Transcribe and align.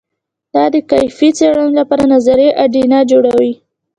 دا 0.53 0.63
د 0.73 0.75
کیفي 0.91 1.29
څېړنې 1.37 1.73
لپاره 1.79 2.03
نظري 2.13 2.47
اډانه 2.63 2.99
جوړوي. 3.11 3.53